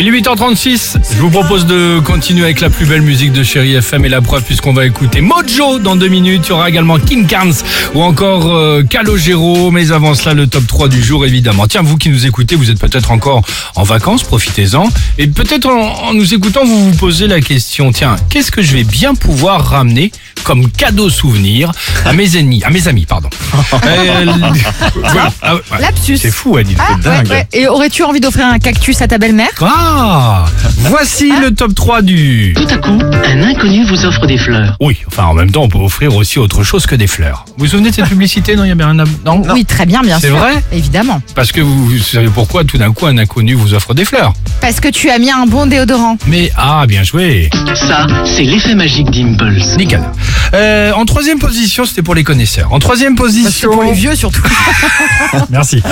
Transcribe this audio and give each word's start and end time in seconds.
Il 0.00 0.08
est 0.08 0.18
8h36. 0.18 0.96
Je 1.14 1.20
vous 1.20 1.28
propose 1.28 1.66
de 1.66 2.00
continuer 2.00 2.44
avec 2.44 2.60
la 2.60 2.70
plus 2.70 2.86
belle 2.86 3.02
musique 3.02 3.32
de 3.32 3.42
Chéri 3.42 3.74
FM 3.74 4.06
et 4.06 4.08
la 4.08 4.22
preuve 4.22 4.42
puisqu'on 4.44 4.72
va 4.72 4.86
écouter 4.86 5.20
Mojo 5.20 5.78
dans 5.78 5.94
deux 5.94 6.08
minutes. 6.08 6.44
Il 6.46 6.48
y 6.48 6.52
aura 6.52 6.70
également 6.70 6.98
King 6.98 7.26
Carnes 7.26 7.52
ou 7.94 8.00
encore 8.00 8.50
euh, 8.50 8.82
Calogero. 8.82 9.70
Mais 9.70 9.92
avant 9.92 10.14
cela, 10.14 10.32
le 10.32 10.46
top 10.46 10.66
3 10.66 10.88
du 10.88 11.02
jour 11.02 11.26
évidemment. 11.26 11.66
Tiens, 11.66 11.82
vous 11.82 11.98
qui 11.98 12.08
nous 12.08 12.24
écoutez, 12.24 12.56
vous 12.56 12.70
êtes 12.70 12.80
peut-être 12.80 13.10
encore 13.10 13.42
en 13.76 13.82
vacances, 13.82 14.22
profitez-en. 14.22 14.88
Et 15.18 15.26
peut-être 15.26 15.66
en, 15.66 16.08
en 16.08 16.14
nous 16.14 16.32
écoutant, 16.32 16.64
vous 16.64 16.92
vous 16.92 16.96
posez 16.96 17.26
la 17.26 17.42
question, 17.42 17.92
tiens, 17.92 18.16
qu'est-ce 18.30 18.50
que 18.50 18.62
je 18.62 18.72
vais 18.72 18.84
bien 18.84 19.14
pouvoir 19.14 19.66
ramener 19.66 20.12
comme 20.50 20.68
cadeau 20.68 21.08
souvenir 21.08 21.70
à 22.04 22.12
mes 22.12 22.36
ennemis, 22.36 22.60
à 22.64 22.70
mes 22.70 22.88
amis, 22.88 23.06
pardon. 23.06 23.30
Euh, 23.86 24.26
voilà. 24.94 25.32
Ah, 25.42 25.54
ouais. 25.54 25.60
Lapsus. 25.80 26.18
C'est 26.18 26.30
fou, 26.30 26.56
Adil. 26.56 26.76
Ah, 26.78 26.88
c'est 26.96 27.02
dingue. 27.04 27.26
ouais, 27.28 27.32
ouais. 27.34 27.46
Et 27.52 27.66
aurais-tu 27.68 28.02
envie 28.02 28.20
d'offrir 28.20 28.46
un 28.46 28.58
cactus 28.58 29.00
à 29.00 29.06
ta 29.08 29.16
belle-mère? 29.18 29.48
Ah 29.60 30.44
Voici 30.78 31.30
le 31.40 31.54
top 31.54 31.74
3 31.74 32.02
du... 32.02 32.52
Tout 32.56 32.66
à 32.68 32.76
coup, 32.78 32.98
un 33.26 33.42
inconnu 33.42 33.84
vous 33.86 34.04
offre 34.04 34.26
des 34.26 34.38
fleurs. 34.38 34.76
Oui, 34.80 34.98
enfin 35.06 35.24
en 35.24 35.34
même 35.34 35.50
temps 35.50 35.62
on 35.62 35.68
peut 35.68 35.78
offrir 35.78 36.14
aussi 36.16 36.38
autre 36.38 36.62
chose 36.64 36.86
que 36.86 36.94
des 36.96 37.06
fleurs. 37.06 37.44
Vous 37.56 37.64
vous 37.64 37.70
souvenez 37.70 37.90
de 37.90 37.94
cette 37.94 38.08
publicité? 38.08 38.56
Non, 38.56 38.64
il 38.64 38.68
y 38.68 38.72
avait 38.72 38.84
un... 38.84 38.98
ab- 38.98 39.08
Non, 39.24 39.42
Oui, 39.52 39.64
très 39.64 39.86
bien, 39.86 40.02
bien 40.02 40.18
C'est 40.20 40.28
sûr. 40.28 40.36
vrai? 40.36 40.54
Évidemment. 40.72 41.22
Parce 41.34 41.52
que 41.52 41.60
vous, 41.60 41.86
vous 41.86 41.98
savez 41.98 42.28
pourquoi 42.28 42.64
tout 42.64 42.78
d'un 42.78 42.92
coup 42.92 43.06
un 43.06 43.18
inconnu 43.18 43.54
vous 43.54 43.72
offre 43.74 43.94
des 43.94 44.04
fleurs. 44.04 44.32
Parce 44.60 44.80
que 44.80 44.88
tu 44.88 45.10
as 45.10 45.18
mis 45.18 45.30
un 45.30 45.46
bon 45.46 45.66
déodorant. 45.66 46.16
Mais 46.26 46.50
ah, 46.56 46.84
bien 46.86 47.02
joué 47.02 47.50
Ça, 47.74 48.06
c'est 48.24 48.44
l'effet 48.44 48.74
magique 48.74 49.10
d'Impulse. 49.10 49.76
Nickel. 49.76 50.02
Euh, 50.54 50.92
en 50.92 51.04
troisième 51.04 51.38
position, 51.38 51.84
c'était 51.84 52.02
pour 52.02 52.14
les 52.14 52.24
connaisseurs. 52.24 52.72
En 52.72 52.78
troisième 52.78 53.12
C'est 53.16 53.22
position... 53.22 53.70
pour 53.72 53.82
les 53.84 53.92
vieux 53.92 54.14
surtout. 54.16 54.42
Merci. 55.50 55.82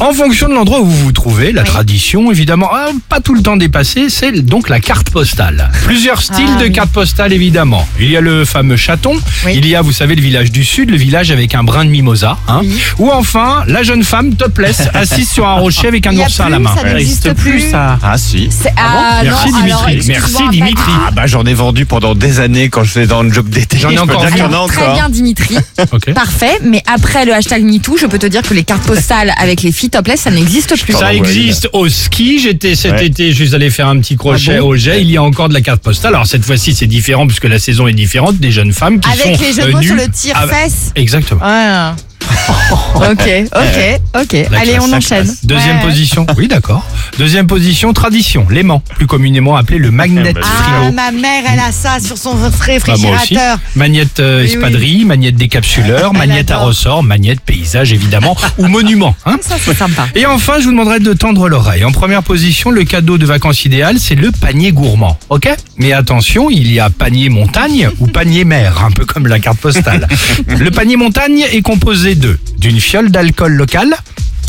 En 0.00 0.12
fonction 0.12 0.48
de 0.48 0.54
l'endroit 0.54 0.80
où 0.80 0.86
vous 0.86 1.04
vous 1.04 1.12
trouvez, 1.12 1.52
la 1.52 1.62
Oui. 1.62 1.68
tradition, 1.68 2.30
évidemment, 2.30 2.68
ah, 2.72 2.88
pas 3.08 3.20
tout 3.20 3.34
le 3.34 3.42
temps 3.42 3.56
dépassée, 3.56 4.08
c'est 4.08 4.32
donc 4.42 4.68
la 4.68 4.80
carte 4.80 5.10
postale. 5.10 5.70
Plusieurs 5.84 6.22
styles 6.22 6.46
Ah, 6.56 6.60
de 6.60 6.64
oui. 6.66 6.72
carte 6.72 6.90
postale, 6.90 7.32
évidemment. 7.32 7.86
Il 7.98 8.10
y 8.10 8.16
a 8.16 8.20
le 8.20 8.44
fameux 8.44 8.76
chaton, 8.76 9.14
Oui. 9.44 9.54
il 9.56 9.66
y 9.66 9.74
a, 9.74 9.82
vous 9.82 9.92
savez, 9.92 10.14
le 10.14 10.22
village 10.22 10.50
du 10.52 10.64
Sud, 10.64 10.90
le 10.90 10.96
village 10.96 11.30
avec 11.30 11.54
un 11.54 11.64
brin 11.64 11.84
de 11.84 11.90
mimosa, 11.90 12.38
hein. 12.48 12.60
Oui. 12.62 12.80
ou 12.98 13.10
enfin, 13.10 13.64
la 13.66 13.82
jeune 13.82 14.04
femme 14.04 14.34
topless, 14.34 14.82
assise 14.94 15.28
sur 15.30 15.46
un 15.46 15.54
rocher 15.54 15.88
avec 15.88 16.06
un 16.06 16.12
Il 16.12 16.18
y 16.18 16.22
a 16.22 16.26
oursin 16.26 16.44
à 16.44 16.46
plus, 16.46 16.52
la 16.52 16.58
main. 16.60 16.74
ça 16.76 16.84
n'existe 16.94 17.32
plus. 17.34 17.70
ça. 17.70 17.98
Ah 18.02 18.16
si. 18.18 18.48
C'est- 18.50 18.72
Ah, 18.76 19.22
non, 19.24 19.30
Merci 19.30 19.48
alors, 19.48 19.60
Dimitri, 19.62 19.92
excuse-moi, 19.96 20.18
merci 20.40 20.50
Dimitri. 20.50 20.92
Ah 21.06 21.10
bah 21.10 21.26
j'en 21.26 21.44
ai 21.44 21.54
vendu 21.54 21.86
pendant 21.86 22.14
des 22.14 22.40
années 22.40 22.68
quand 22.68 22.84
je 22.84 22.90
faisais 22.90 23.06
dans 23.06 23.22
le 23.22 23.32
job 23.32 23.48
d'été. 23.56 23.78
J'en 23.78 23.90
ai 23.90 23.98
encore 23.98 24.24
vu. 24.24 24.32
Très 24.68 24.92
bien 24.92 25.08
Dimitri, 25.08 25.56
parfait, 26.14 26.58
mais 26.62 26.82
après 26.86 27.24
le 27.24 27.32
hashtag 27.34 27.62
MeToo, 27.62 27.96
je 27.96 28.06
peux 28.06 28.18
te 28.18 28.26
dire 28.26 28.42
que 28.42 28.54
les 28.54 28.64
cartes 28.64 28.84
postales 28.86 29.32
avec 29.38 29.62
les 29.62 29.72
filles 29.72 29.90
topless, 29.90 30.20
ça 30.22 30.30
n'existe 30.30 30.78
plus. 30.82 30.92
Ça 30.94 31.14
existe 31.14 31.68
au 31.72 31.88
ski. 31.88 32.38
J'étais 32.38 32.74
cet 32.74 32.92
Ouais. 32.92 33.06
été, 33.06 33.32
je 33.32 33.44
suis 33.44 33.54
allé 33.54 33.70
faire 33.70 33.88
un 33.88 33.98
petit 34.00 34.16
crochet 34.16 34.56
Ah 34.56 34.60
bon 34.60 34.68
au 34.68 34.76
jet. 34.76 35.00
Il 35.02 35.10
y 35.10 35.16
a 35.16 35.22
encore 35.22 35.48
de 35.48 35.54
la 35.54 35.60
carte 35.60 35.82
postale. 35.82 36.14
Alors 36.14 36.26
cette 36.26 36.44
fois-ci, 36.44 36.74
c'est 36.74 36.86
différent 36.86 37.26
puisque 37.26 37.44
la 37.44 37.58
saison 37.58 37.86
est 37.88 37.92
différente. 37.92 38.36
Des 38.36 38.50
jeunes 38.52 38.72
femmes 38.72 39.00
qui 39.00 39.08
Avec 39.08 39.36
sont 39.36 39.42
les 39.42 39.52
jeux 39.52 39.66
de 39.68 39.72
mots 39.72 39.82
sur 39.82 39.94
le 39.94 40.08
tire-fesse. 40.08 40.92
Exactement. 40.94 41.40
Ouais. 41.42 41.92
ok, 42.94 43.44
ok, 43.54 44.00
ok. 44.22 44.32
La 44.50 44.58
Allez, 44.58 44.72
classe, 44.72 44.82
on 44.84 44.86
la 44.88 44.96
enchaîne. 44.96 45.24
classe. 45.24 45.44
Deuxième 45.44 45.76
Ouais. 45.76 45.82
position. 45.82 46.26
Oui, 46.36 46.48
d'accord. 46.48 46.84
Deuxième 47.18 47.46
position, 47.46 47.92
tradition. 47.92 48.46
L'aimant, 48.50 48.80
plus 48.96 49.06
communément 49.06 49.56
appelé 49.56 49.78
le 49.78 49.90
magnet 49.90 50.32
bah, 50.32 50.40
Ah, 50.42 50.62
frigo. 50.80 50.92
ma 50.92 51.10
mère, 51.12 51.44
elle 51.52 51.60
a 51.60 51.72
ça 51.72 51.98
sur 52.00 52.18
son 52.18 52.34
Bah, 52.34 52.40
moi 52.40 52.48
aussi. 52.48 52.62
réfrigérateur. 52.70 53.58
Magnette 53.74 54.20
euh, 54.20 54.40
Oui, 54.42 54.48
oui. 54.48 54.54
espadrille, 54.54 55.04
magnette 55.04 55.36
décapsuleur, 55.36 56.10
Elle 56.12 56.18
magnette 56.18 56.50
à 56.50 56.56
adore. 56.56 56.68
ressort, 56.68 57.02
magnette 57.02 57.40
paysage 57.40 57.92
évidemment, 57.92 58.36
ou 58.58 58.66
monument. 58.66 59.14
Hein 59.24 59.38
Ça, 59.40 59.56
c'est 59.62 59.74
sympa. 59.76 60.06
et 60.14 60.26
enfin, 60.26 60.54
je 60.58 60.64
vous 60.64 60.70
demanderai 60.72 61.00
de 61.00 61.12
tendre 61.12 61.48
l'oreille. 61.48 61.84
En 61.84 61.92
première 61.92 62.22
position, 62.22 62.70
le 62.70 62.84
cadeau 62.84 63.16
de 63.18 63.24
vacances 63.26 63.64
idéal, 63.64 63.96
c'est 63.98 64.14
le 64.14 64.30
panier 64.32 64.72
gourmand. 64.72 65.18
Ok? 65.30 65.48
Mais 65.78 65.92
attention, 65.92 66.50
il 66.50 66.70
y 66.72 66.80
a 66.80 66.90
panier 66.90 67.28
montagne 67.28 67.88
ou 68.00 68.06
panier 68.08 68.44
mer, 68.44 68.82
un 68.84 68.90
peu 68.90 69.04
comme 69.04 69.26
la 69.26 69.38
carte 69.38 69.58
postale. 69.58 70.06
le 70.46 70.70
panier 70.70 70.96
montagne 70.96 71.44
est 71.52 71.62
composé 71.62 72.14
de 72.14 72.38
d'une 72.58 72.80
fiole 72.80 73.10
d'alcool 73.10 73.52
local, 73.52 73.94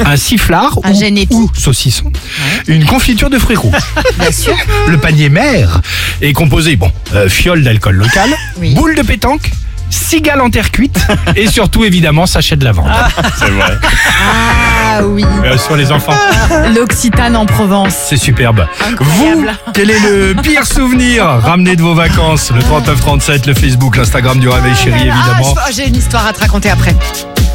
un 0.05 0.15
sifflard 0.15 0.77
Un 0.83 0.91
ou, 0.93 1.25
ou 1.43 1.51
saucisson, 1.57 2.11
une 2.67 2.85
confiture 2.85 3.29
de 3.29 3.39
fruits 3.39 3.55
rouges. 3.63 3.73
Bien 4.19 4.31
sûr. 4.31 4.55
Le 4.87 4.97
panier 4.97 5.29
mer 5.29 5.81
est 6.21 6.33
composé, 6.33 6.75
bon, 6.75 6.91
euh, 7.15 7.27
fiole 7.29 7.63
d'alcool 7.63 7.95
local, 7.95 8.29
Oui. 8.57 8.75
boule 8.75 8.95
de 8.95 9.01
pétanque, 9.01 9.49
cigale 9.89 10.41
en 10.41 10.49
terre 10.51 10.69
cuite 10.71 10.99
et 11.35 11.47
surtout 11.47 11.83
évidemment 11.83 12.25
sachet 12.27 12.55
de 12.57 12.63
lavande. 12.65 12.91
C'est 13.39 13.49
vrai. 13.49 13.73
Ah 14.21 15.01
oui. 15.03 15.25
Euh, 15.45 15.57
sur 15.57 15.75
les 15.75 15.91
enfants. 15.91 16.13
L'Occitane 16.75 17.35
en 17.35 17.45
Provence. 17.45 17.95
C'est 18.07 18.17
superbe. 18.17 18.67
Incroyable. 18.87 19.47
Vous, 19.65 19.71
quel 19.73 19.89
est 19.89 19.99
le 19.99 20.35
pire 20.41 20.65
souvenir 20.65 21.25
ramené 21.25 21.75
de 21.75 21.81
vos 21.81 21.95
vacances? 21.95 22.51
Le 22.51 22.59
3937, 22.61 23.47
le 23.47 23.53
Facebook, 23.55 23.95
l'Instagram 23.97 24.39
du 24.39 24.47
Réveil 24.49 24.75
Chéri, 24.75 24.99
évidemment. 25.07 25.55
Ah, 25.57 25.69
j'ai 25.75 25.87
une 25.87 25.95
histoire 25.95 26.27
à 26.27 26.33
te 26.33 26.39
raconter 26.39 26.69
après. 26.69 26.95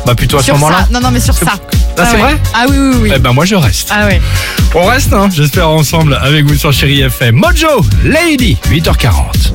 Bah 0.06 0.14
plutôt 0.14 0.40
sur 0.42 0.54
moment-là. 0.54 0.86
Non, 0.90 1.00
non, 1.00 1.10
mais 1.10 1.20
sur 1.20 1.34
ça. 1.34 1.52
Ah, 1.54 1.58
ah, 1.98 2.06
c'est 2.10 2.16
vrai 2.16 2.36
Ah 2.54 2.64
oui, 2.68 2.76
oui, 2.78 2.96
oui. 3.02 3.12
Eh 3.14 3.18
ben 3.18 3.32
moi 3.32 3.44
je 3.44 3.54
reste. 3.54 3.88
Ah 3.92 4.06
oui. 4.08 4.14
On 4.74 4.84
reste, 4.86 5.12
hein, 5.12 5.28
j'espère 5.32 5.68
ensemble 5.68 6.18
avec 6.20 6.44
vous 6.46 6.54
sur 6.56 6.72
Chéri 6.72 7.00
FM. 7.02 7.36
Mojo, 7.36 7.84
Lady, 8.04 8.56
8h40. 8.70 9.52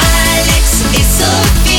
Alex 0.00 0.84
et 0.94 0.98
Sophie. 0.98 1.73